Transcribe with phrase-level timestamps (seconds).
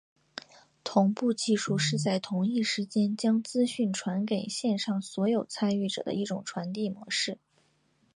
[0.83, 7.37] 同步技术是在同一时间将资讯传送给线上所有参与者的一种传递模式。